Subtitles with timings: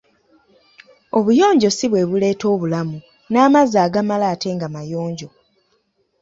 [1.17, 2.97] Obuyonjo ssi bwe buleeta obulamu,
[3.31, 5.29] n'amazzi agamala ate nga mayonjo.